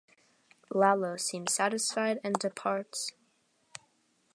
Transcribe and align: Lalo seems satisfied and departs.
Lalo 0.71 1.15
seems 1.15 1.53
satisfied 1.53 2.19
and 2.23 2.33
departs. 2.39 3.11